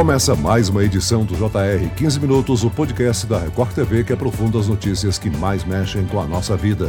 [0.00, 4.58] Começa mais uma edição do JR 15 Minutos, o podcast da Record TV que aprofunda
[4.58, 6.88] as notícias que mais mexem com a nossa vida.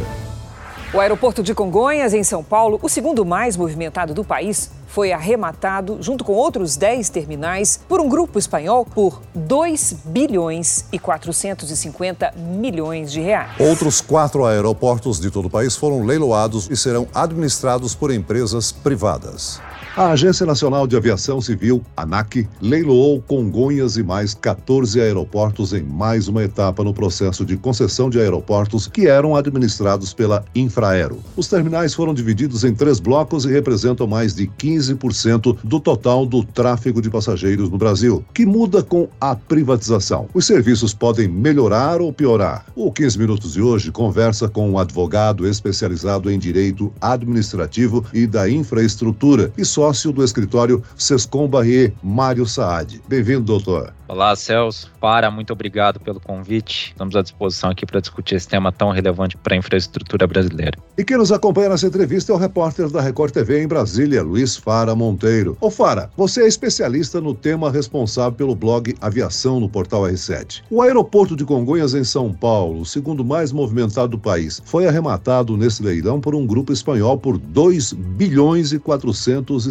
[0.94, 5.98] O aeroporto de Congonhas, em São Paulo, o segundo mais movimentado do país, foi arrematado,
[6.00, 13.12] junto com outros 10 terminais, por um grupo espanhol por 2 bilhões e 450 milhões
[13.12, 13.50] de reais.
[13.58, 19.60] Outros quatro aeroportos de todo o país foram leiloados e serão administrados por empresas privadas.
[19.94, 26.28] A Agência Nacional de Aviação Civil, ANAC, leiloou Congonhas e mais 14 aeroportos em mais
[26.28, 31.18] uma etapa no processo de concessão de aeroportos que eram administrados pela Infraero.
[31.36, 36.42] Os terminais foram divididos em três blocos e representam mais de 15% do total do
[36.42, 40.26] tráfego de passageiros no Brasil, que muda com a privatização.
[40.32, 42.64] Os serviços podem melhorar ou piorar.
[42.74, 48.48] O 15 Minutos de hoje conversa com um advogado especializado em direito administrativo e da
[48.48, 53.02] infraestrutura e sócio do escritório Sescom Barrier, Mário Saad.
[53.08, 53.92] Bem-vindo, doutor.
[54.12, 54.92] Olá, Celso.
[55.00, 56.90] Para, muito obrigado pelo convite.
[56.90, 60.78] Estamos à disposição aqui para discutir esse tema tão relevante para a infraestrutura brasileira.
[60.98, 64.54] E quem nos acompanha nessa entrevista é o repórter da Record TV em Brasília, Luiz
[64.54, 65.56] Fara Monteiro.
[65.62, 70.62] Ô Fara, você é especialista no tema responsável pelo blog Aviação no Portal R7.
[70.70, 75.56] O aeroporto de Congonhas, em São Paulo, o segundo mais movimentado do país, foi arrematado
[75.56, 78.78] nesse leilão por um grupo espanhol por 2 bilhões e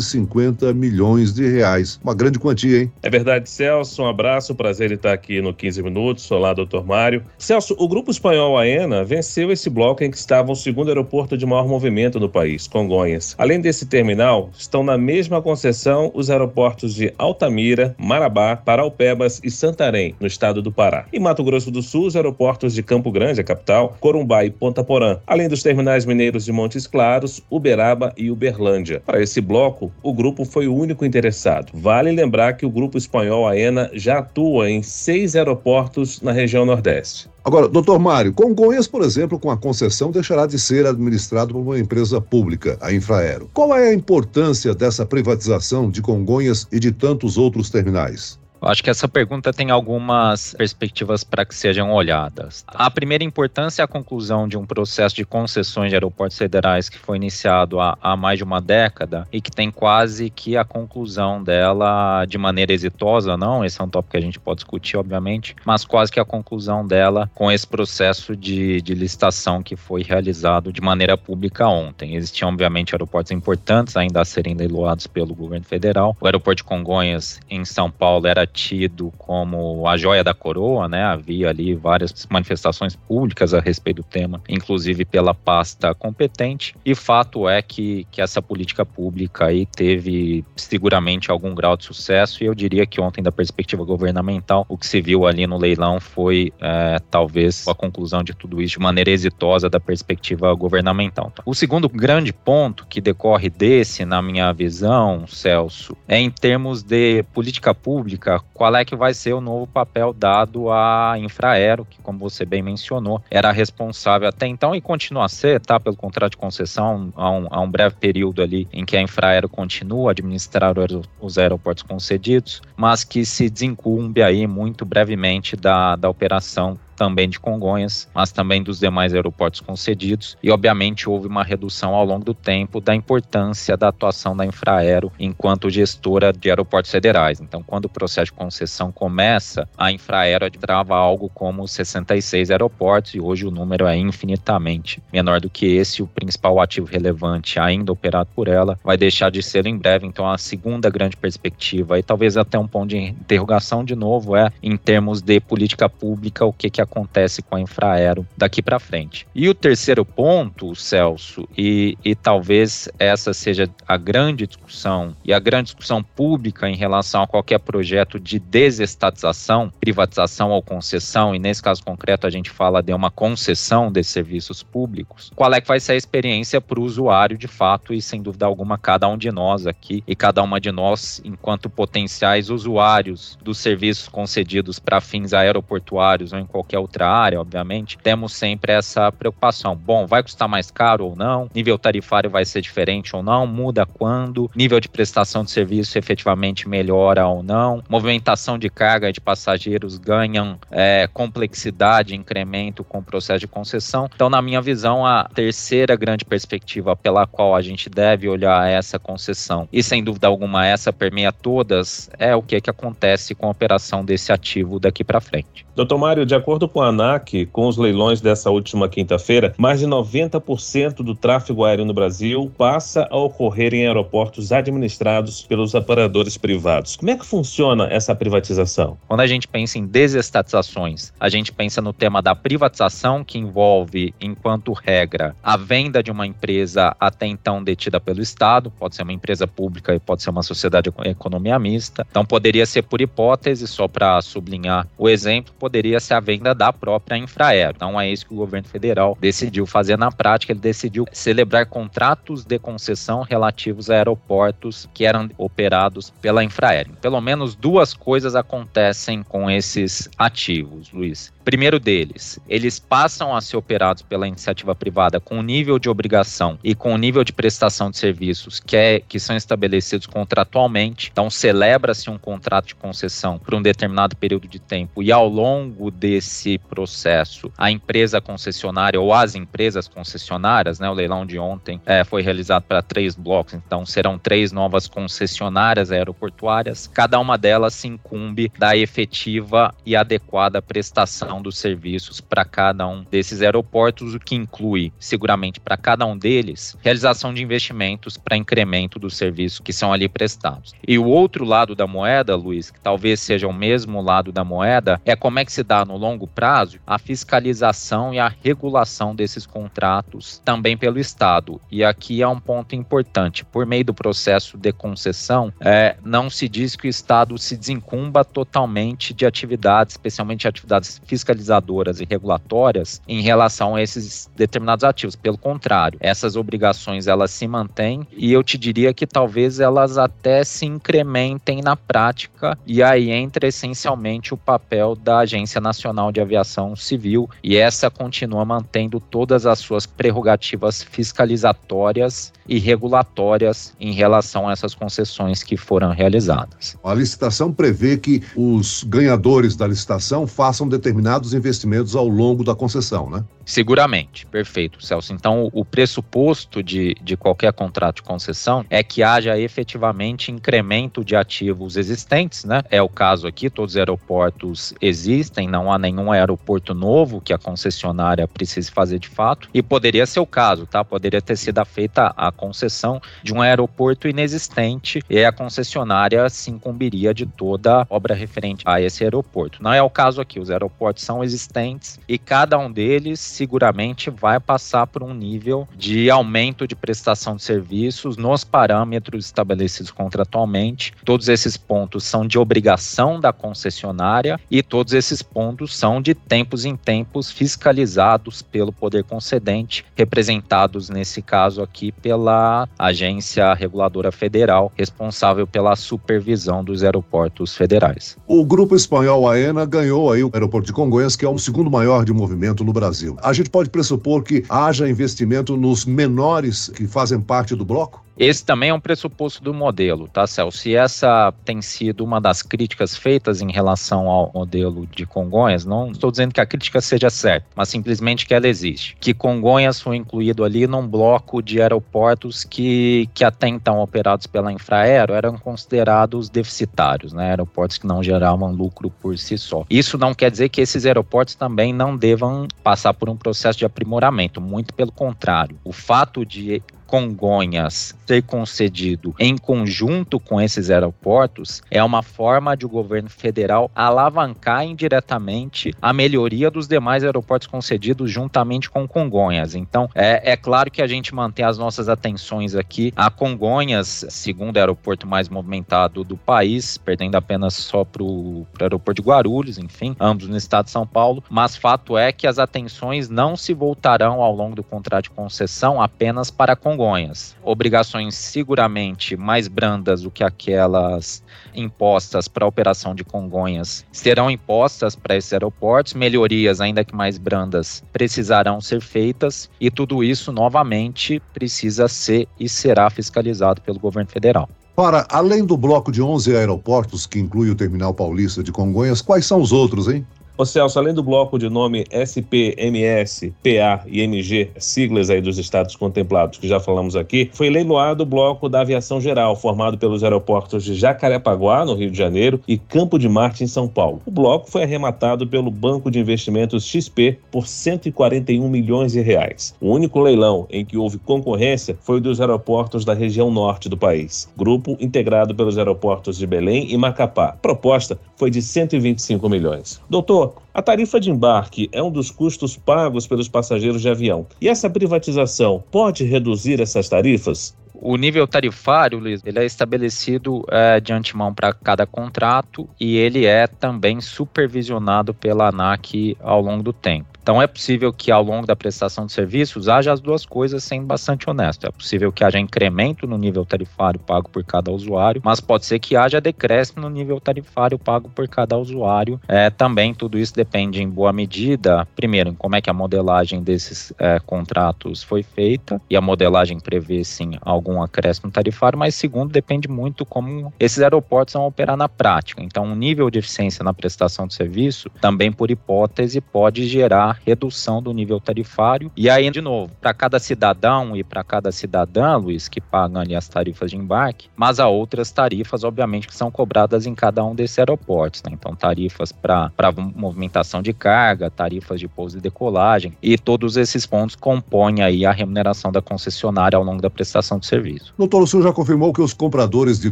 [0.02, 2.00] 450 milhões de reais.
[2.04, 2.92] Uma grande quantia, hein?
[3.04, 4.02] É verdade, Celso.
[4.02, 6.30] Um abraço, prazer em estar aqui no 15 Minutos.
[6.32, 7.24] Olá, doutor Mário.
[7.38, 11.46] Celso, o grupo espanhol AENA venceu esse bloco em que estava o segundo aeroporto de
[11.46, 13.36] maior movimento no país, Congonhas.
[13.38, 20.16] Além desse terminal, estão na mesma concessão os aeroportos de Altamira, Marabá, Paraupebas e Santarém,
[20.20, 21.06] no estado do Pará.
[21.14, 24.84] Em Mato Grosso do Sul, os aeroportos de Campo Grande, a capital, Corumbá e Ponta
[24.84, 29.02] Porã, além dos terminais mineiros de Montes Claros, Uberaba e Uberlândia.
[29.06, 31.72] Para esse bloco, o grupo foi o único interessado.
[31.73, 37.30] Vale lembrar que o grupo espanhol AENA já atua em seis aeroportos na região Nordeste.
[37.44, 41.80] Agora, doutor Mário, Congonhas, por exemplo, com a concessão, deixará de ser administrado por uma
[41.80, 43.49] empresa pública, a Infraero.
[43.54, 48.41] Qual é a importância dessa privatização de Congonhas e de tantos outros terminais?
[48.61, 52.64] Acho que essa pergunta tem algumas perspectivas para que sejam olhadas.
[52.67, 56.98] A primeira importância é a conclusão de um processo de concessões de aeroportos federais que
[56.99, 61.44] foi iniciado há, há, mais de uma década e que tem quase que a conclusão
[61.44, 65.55] dela de maneira exitosa, não, esse é um tópico que a gente pode discutir, obviamente,
[65.66, 70.72] mas quase que a conclusão dela com esse processo de, de licitação que foi realizado
[70.72, 72.16] de maneira pública ontem.
[72.16, 76.16] Existiam, obviamente, aeroportos importantes ainda a serem leiloados pelo governo federal.
[76.22, 81.04] O aeroporto de Congonhas, em São Paulo, era tido como a joia da coroa, né?
[81.04, 86.76] Havia ali várias manifestações públicas a respeito do tema, inclusive pela pasta competente.
[86.86, 92.44] E fato é que, que essa política pública aí teve seguramente algum grau de sucesso.
[92.44, 96.00] E eu diria que ontem, da perspectiva governamental, o que se viu ali no leilão
[96.00, 101.32] foi é, talvez a conclusão de tudo isso de maneira exitosa da perspectiva governamental.
[101.45, 107.23] O segundo grande ponto que decorre desse, na minha visão, Celso, é em termos de
[107.34, 112.20] política pública qual é que vai ser o novo papel dado à Infraero, que, como
[112.20, 116.38] você bem mencionou, era responsável até então e continua a ser, tá, pelo contrato de
[116.38, 120.76] concessão, há um, há um breve período ali em que a Infraero continua a administrar
[121.20, 127.39] os aeroportos concedidos, mas que se desincumbe aí muito brevemente da, da operação também de
[127.39, 130.38] Congonhas, mas também dos demais aeroportos concedidos.
[130.44, 135.12] E, obviamente, houve uma redução ao longo do tempo da importância da atuação da Infraero
[135.19, 137.42] enquanto gestora de aeroportos federais.
[137.42, 143.19] Então, quando o processo de concessão começa, a Infraero administrava algo como 66 aeroportos e
[143.19, 146.04] hoje o número é infinitamente menor do que esse.
[146.04, 150.06] O principal ativo relevante ainda operado por ela vai deixar de ser em breve.
[150.06, 154.51] Então, a segunda grande perspectiva e talvez até um ponto de interrogação de novo é
[154.62, 159.25] em termos de política pública, o que, que acontece com a Infraero daqui para frente.
[159.34, 165.40] E o terceiro ponto, Celso, e, e talvez essa seja a grande discussão e a
[165.40, 171.62] grande discussão pública em relação a qualquer projeto de desestatização, privatização ou concessão, e nesse
[171.62, 175.80] caso concreto a gente fala de uma concessão de serviços públicos, qual é que vai
[175.80, 179.32] ser a experiência para o usuário de fato e sem dúvida alguma cada um de
[179.32, 185.34] nós aqui e cada uma de nós enquanto potenciais usuários dos serviços concedidos para fins
[185.34, 189.75] aeroportuários ou em qualquer outra área, obviamente, temos sempre essa preocupação.
[189.75, 191.50] Bom, vai custar mais caro ou não?
[191.54, 193.48] Nível tarifário vai ser diferente ou não?
[193.48, 194.50] Muda quando?
[194.56, 197.83] Nível de prestação de serviço efetivamente melhora ou não?
[197.89, 204.10] Movimentação de carga de passageiros ganham é, complexidade, incremento com o processo de concessão.
[204.13, 208.98] Então, na minha visão, a terceira grande perspectiva pela qual a gente deve olhar essa
[208.98, 213.48] concessão, e sem dúvida alguma essa permeia todas, é o que, é que acontece com
[213.48, 215.66] a operação desse ativo daqui para frente.
[215.75, 219.88] Doutor Mário, de acordo com a ANAC, com os leilões dessa última quinta-feira, mais de
[219.88, 226.96] 90% do tráfego aéreo no Brasil passa a ocorrer em aeroportos administrados pelos operadores privados.
[226.96, 228.98] Como é que funciona essa privatização?
[229.08, 234.13] Quando a gente pensa em desestatizações, a gente pensa no tema da privatização, que envolve,
[234.19, 239.13] enquanto regra, a venda de uma empresa até então detida pelo Estado, pode ser uma
[239.13, 242.06] empresa pública e pode ser uma sociedade economia mista.
[242.10, 246.71] Então, poderia ser por hipótese, só para sublinhar o exemplo, poderia ser a venda da
[246.71, 247.74] própria Infraero.
[247.75, 250.53] Então é isso que o governo federal decidiu fazer na prática.
[250.53, 256.92] Ele decidiu celebrar contratos de concessão relativos a aeroportos que eram operados pela Infraero.
[257.01, 261.31] Pelo menos duas coisas acontecem com esses ativos, Luiz.
[261.44, 266.60] Primeiro deles, eles passam a ser operados pela iniciativa privada com o nível de obrigação
[266.64, 271.10] e com o nível de prestação de serviços que, é, que são estabelecidos contratualmente.
[271.12, 275.90] Então, celebra-se um contrato de concessão por um determinado período de tempo e ao longo
[275.90, 282.04] desse processo, a empresa concessionária ou as empresas concessionárias, né, o leilão de ontem é,
[282.04, 286.86] foi realizado para três blocos, então serão três novas concessionárias aeroportuárias.
[286.86, 292.88] Cada uma delas se incumbe da efetiva e adequada prestação prestação dos serviços para cada
[292.88, 298.36] um desses aeroportos, o que inclui, seguramente, para cada um deles, realização de investimentos para
[298.36, 300.74] incremento dos serviços que são ali prestados.
[300.86, 305.00] E o outro lado da moeda, Luiz, que talvez seja o mesmo lado da moeda,
[305.06, 309.45] é como é que se dá no longo prazo a fiscalização e a regulação desses
[309.45, 311.62] contratos também pelo Estado.
[311.72, 313.45] E aqui é um ponto importante.
[313.45, 318.25] Por meio do processo de concessão, é, não se diz que o Estado se desencumba
[318.25, 325.16] totalmente de atividades, especialmente atividades fiscalizadoras e regulatórias em relação a esses determinados ativos.
[325.16, 330.44] Pelo contrário, essas obrigações elas se mantêm e eu te diria que talvez elas até
[330.44, 336.76] se incrementem na prática e aí entra essencialmente o papel da Agência Nacional de Aviação
[336.76, 344.51] Civil e essa continua mantendo todas as suas prerrogativas fiscalizatórias e regulatórias em relação a
[344.51, 346.77] essas concessões que foram realizadas.
[346.83, 353.09] A licitação prevê que os ganhadores da licitação façam determinados investimentos ao longo da concessão,
[353.09, 353.24] né?
[353.45, 355.13] Seguramente, perfeito, Celso.
[355.13, 361.15] Então, o pressuposto de, de qualquer contrato de concessão é que haja efetivamente incremento de
[361.15, 362.62] ativos existentes, né?
[362.69, 367.38] É o caso aqui, todos os aeroportos existem, não há nenhum aeroporto novo que a
[367.38, 370.83] concessionária precise fazer de fato, e poderia ser o caso, tá?
[370.83, 377.14] Poderia ter sido feita a concessão de um aeroporto inexistente e a concessionária se incumbiria
[377.14, 379.62] de toda obra referente a esse aeroporto.
[379.62, 384.40] Não é o caso aqui, os aeroportos são existentes e cada um deles seguramente vai
[384.40, 390.94] passar por um nível de aumento de prestação de serviços nos parâmetros estabelecidos contratualmente.
[391.06, 396.66] Todos esses pontos são de obrigação da concessionária e todos esses pontos são de tempos
[396.66, 401.92] em tempos fiscalizados pelo poder concedente, representados nesse caso aqui
[402.22, 408.16] pela agência reguladora federal responsável pela supervisão dos aeroportos federais.
[408.28, 412.06] O grupo espanhol AENA ganhou aí o aeroporto de Congonhas, que é o segundo maior
[412.06, 417.20] de movimento no Brasil a gente pode pressupor que haja investimento nos menores que fazem
[417.20, 418.04] parte do bloco?
[418.22, 420.70] Esse também é um pressuposto do modelo, tá, Celso?
[420.70, 425.66] E essa tem sido uma das críticas feitas em relação ao modelo de Congonhas.
[425.66, 428.96] Não estou dizendo que a crítica seja certa, mas simplesmente que ela existe.
[429.00, 434.54] Que Congonhas foi incluído ali num bloco de aeroportos que, que até então operados pela
[434.54, 437.32] Infraero eram considerados deficitários, né?
[437.32, 439.66] Aeroportos que não geravam lucro por si só.
[439.68, 443.66] Isso não quer dizer que esses aeroportos também não devam passar por um processo de
[443.66, 445.58] aprimoramento, muito pelo contrário.
[445.63, 447.95] O fato de Congonhas.
[448.05, 454.65] Ser concedido em conjunto com esses aeroportos é uma forma de o governo federal alavancar
[454.65, 459.55] indiretamente a melhoria dos demais aeroportos concedidos juntamente com Congonhas.
[459.55, 464.57] Então, é, é claro que a gente mantém as nossas atenções aqui a Congonhas, segundo
[464.57, 470.27] aeroporto mais movimentado do país, perdendo apenas só para o aeroporto de Guarulhos, enfim, ambos
[470.27, 474.36] no estado de São Paulo, mas fato é que as atenções não se voltarão ao
[474.36, 480.24] longo do contrato de concessão apenas para Congonhas Congonhas, obrigações seguramente mais brandas do que
[480.24, 481.22] aquelas
[481.54, 487.20] impostas para a operação de Congonhas serão impostas para esses aeroportos, melhorias, ainda que mais
[487.20, 494.10] brandas, precisarão ser feitas e tudo isso novamente precisa ser e será fiscalizado pelo governo
[494.10, 494.50] federal.
[494.76, 499.28] Para além do bloco de 11 aeroportos que inclui o Terminal Paulista de Congonhas, quais
[499.28, 500.04] são os outros, hein?
[500.38, 505.38] Ô Celso, além do bloco de nome SP, MS, PA e MG, siglas aí dos
[505.38, 510.04] estados contemplados que já falamos aqui, foi leiloado o bloco da aviação geral, formado pelos
[510.04, 514.02] aeroportos de Jacarepaguá, no Rio de Janeiro, e Campo de Marte, em São Paulo.
[514.06, 519.54] O bloco foi arrematado pelo Banco de Investimentos XP por 141 milhões de reais.
[519.60, 523.78] O único leilão em que houve concorrência foi o dos aeroportos da região norte do
[523.78, 527.26] país, grupo integrado pelos aeroportos de Belém e Macapá.
[527.26, 529.82] A proposta foi de 125 milhões.
[529.90, 530.21] Doutor,
[530.54, 534.25] a tarifa de embarque é um dos custos pagos pelos passageiros de avião.
[534.40, 537.56] E essa privatização pode reduzir essas tarifas?
[537.74, 543.25] O nível tarifário, Luiz, ele é estabelecido é, de antemão para cada contrato e ele
[543.25, 547.11] é também supervisionado pela ANAC ao longo do tempo.
[547.22, 550.88] Então é possível que ao longo da prestação de serviços haja as duas coisas sendo
[550.88, 551.68] bastante honesto.
[551.68, 555.80] É possível que haja incremento no nível tarifário pago por cada usuário, mas pode ser
[555.80, 559.20] que haja decréscimo no nível tarifário pago por cada usuário.
[559.28, 563.44] É, também tudo isso depende em boa medida, primeiro, em como é que a modelagem
[563.44, 569.32] desses é, contratos foi feita, e a modelagem prevê sim algum acréscimo tarifário, mas segundo,
[569.32, 572.42] depende muito como esses aeroportos vão operar na prática.
[572.42, 577.82] Então, o nível de eficiência na prestação de serviço também, por hipótese, pode gerar redução
[577.82, 578.91] do nível tarifário.
[578.96, 583.15] E aí, de novo, para cada cidadão e para cada cidadã, Luiz, que pagam ali
[583.15, 587.36] as tarifas de embarque, mas há outras tarifas, obviamente, que são cobradas em cada um
[587.36, 588.22] desses aeroportos.
[588.24, 588.32] Né?
[588.34, 589.51] Então, tarifas para
[589.96, 595.12] movimentação de carga, tarifas de pouso e decolagem, e todos esses pontos compõem aí a
[595.12, 597.94] remuneração da concessionária ao longo da prestação de serviço.
[597.98, 599.91] Doutor, o senhor já confirmou que os compradores de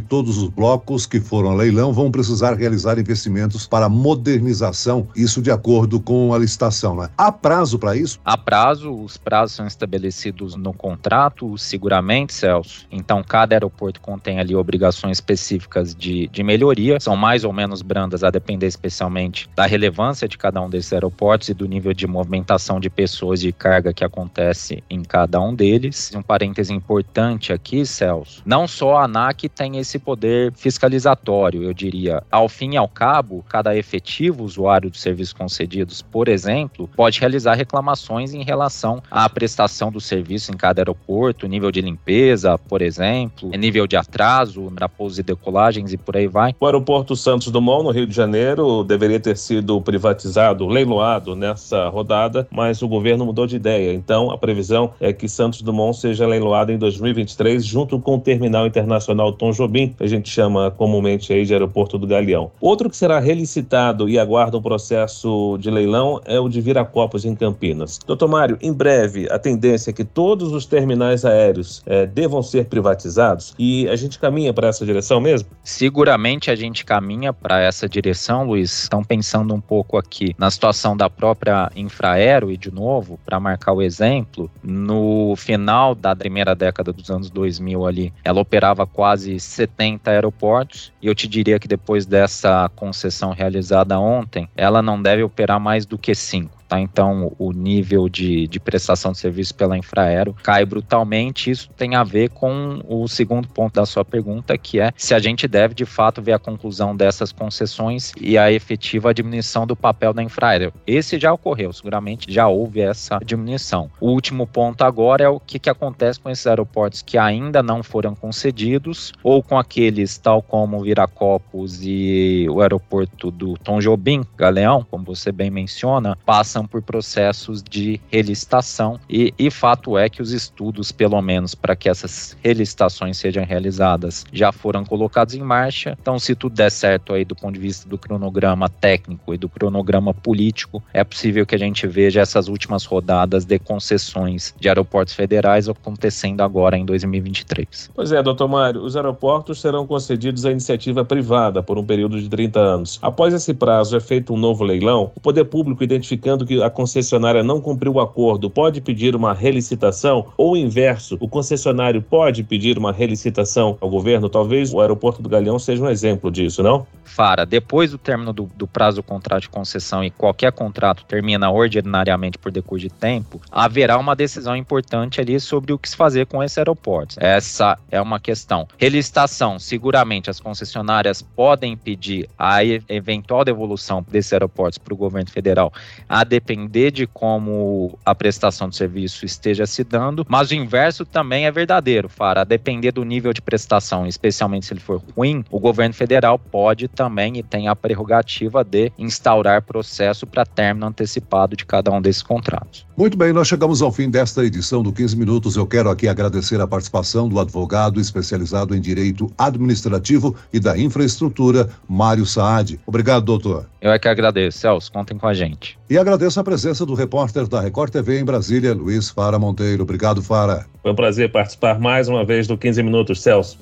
[0.00, 5.50] todos os blocos que foram a leilão vão precisar realizar investimentos para modernização, isso de
[5.50, 7.09] acordo com a licitação, né?
[7.16, 8.18] Há prazo para isso?
[8.24, 12.86] Há prazo, os prazos são estabelecidos no contrato, seguramente, Celso.
[12.90, 18.24] Então, cada aeroporto contém ali obrigações específicas de, de melhoria, são mais ou menos brandas,
[18.24, 22.80] a depender especialmente da relevância de cada um desses aeroportos e do nível de movimentação
[22.80, 26.12] de pessoas e carga que acontece em cada um deles.
[26.14, 32.22] Um parêntese importante aqui, Celso, não só a ANAC tem esse poder fiscalizatório, eu diria.
[32.30, 37.54] Ao fim e ao cabo, cada efetivo usuário dos serviços concedidos, por exemplo, pode realizar
[37.54, 43.48] reclamações em relação à prestação do serviço em cada aeroporto, nível de limpeza, por exemplo,
[43.56, 46.54] nível de atraso na pousos e decolagens e por aí vai.
[46.60, 52.46] O aeroporto Santos Dumont, no Rio de Janeiro, deveria ter sido privatizado, leiloado nessa rodada,
[52.50, 53.94] mas o governo mudou de ideia.
[53.94, 58.66] Então, a previsão é que Santos Dumont seja leiloado em 2023, junto com o Terminal
[58.66, 62.50] Internacional Tom Jobim, que a gente chama comumente aí de Aeroporto do Galeão.
[62.60, 67.24] Outro que será relicitado e aguarda um processo de leilão é o de Viracocha Copos
[67.24, 67.98] em Campinas.
[68.06, 72.66] Doutor Mário, em breve, a tendência é que todos os terminais aéreos é, devam ser
[72.66, 75.48] privatizados e a gente caminha para essa direção mesmo?
[75.62, 78.82] Seguramente a gente caminha para essa direção, Luiz.
[78.82, 83.72] Estão pensando um pouco aqui na situação da própria Infraero e, de novo, para marcar
[83.72, 90.10] o exemplo, no final da primeira década dos anos 2000 ali, ela operava quase 70
[90.10, 95.60] aeroportos e eu te diria que depois dessa concessão realizada ontem, ela não deve operar
[95.60, 96.59] mais do que cinco.
[96.70, 96.78] Tá?
[96.78, 101.50] Então, o nível de, de prestação de serviço pela Infraero cai brutalmente.
[101.50, 105.18] Isso tem a ver com o segundo ponto da sua pergunta, que é se a
[105.18, 110.12] gente deve de fato ver a conclusão dessas concessões e a efetiva diminuição do papel
[110.12, 110.72] da Infraero.
[110.86, 113.90] Esse já ocorreu, seguramente já houve essa diminuição.
[114.00, 117.82] O último ponto agora é o que, que acontece com esses aeroportos que ainda não
[117.82, 124.86] foram concedidos ou com aqueles tal como Viracopos e o aeroporto do Tom Jobim, Galeão,
[124.88, 130.22] como você bem menciona, passam passam por processos de relicitação e, e fato é que
[130.22, 135.96] os estudos, pelo menos para que essas relicitações sejam realizadas, já foram colocados em marcha.
[136.00, 139.48] Então, se tudo der certo aí do ponto de vista do cronograma técnico e do
[139.48, 145.14] cronograma político, é possível que a gente veja essas últimas rodadas de concessões de aeroportos
[145.14, 147.90] federais acontecendo agora em 2023.
[147.94, 152.28] Pois é, doutor Mário, os aeroportos serão concedidos à iniciativa privada por um período de
[152.28, 152.98] 30 anos.
[153.02, 157.44] Após esse prazo é feito um novo leilão, o poder público identificando que a concessionária
[157.44, 160.32] não cumpriu o acordo, pode pedir uma relicitação?
[160.36, 164.28] Ou o inverso, o concessionário pode pedir uma relicitação ao governo?
[164.28, 166.84] Talvez o aeroporto do Galeão seja um exemplo disso, não?
[167.04, 171.50] Fara, depois do término do, do prazo do contrato de concessão e qualquer contrato termina
[171.50, 176.26] ordinariamente por decurso de tempo, haverá uma decisão importante ali sobre o que se fazer
[176.26, 177.16] com esse aeroporto.
[177.18, 178.66] Essa é uma questão.
[178.76, 185.72] Relicitação, seguramente as concessionárias podem pedir a eventual devolução desses aeroportos para o governo federal,
[186.08, 191.44] a depender de como a prestação de serviço esteja se dando, mas o inverso também
[191.44, 192.40] é verdadeiro, Fara.
[192.40, 196.88] A depender do nível de prestação, especialmente se ele for ruim, o governo federal pode
[196.88, 202.22] também e tem a prerrogativa de instaurar processo para término antecipado de cada um desses
[202.22, 202.86] contratos.
[202.96, 205.56] Muito bem, nós chegamos ao fim desta edição do 15 Minutos.
[205.56, 211.68] Eu quero aqui agradecer a participação do advogado especializado em direito administrativo e da infraestrutura,
[211.88, 212.78] Mário Saad.
[212.86, 213.66] Obrigado, doutor.
[213.80, 214.92] Eu é que agradeço, Celso.
[214.92, 215.78] Contem com a gente.
[215.88, 219.82] E agradeço a presença do repórter da Record TV em Brasília, Luiz Fara Monteiro.
[219.82, 220.66] Obrigado, Fara.
[220.82, 223.58] Foi um prazer participar mais uma vez do 15 Minutos, Celso.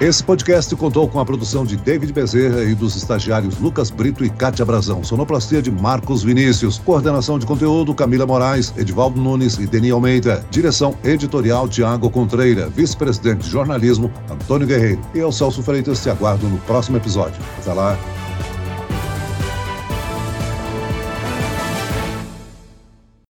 [0.00, 4.30] Esse podcast contou com a produção de David Bezerra e dos estagiários Lucas Brito e
[4.30, 5.04] Kátia Brazão.
[5.04, 6.78] Sonoplastia de Marcos Vinícius.
[6.78, 10.44] Coordenação de conteúdo Camila Moraes, Edivaldo Nunes e Deni Almeida.
[10.50, 12.68] Direção editorial Tiago Contreira.
[12.68, 15.00] Vice-presidente de jornalismo Antônio Guerreiro.
[15.14, 17.40] E eu, Celso Freitas, te aguardo no próximo episódio.
[17.60, 17.96] Até lá.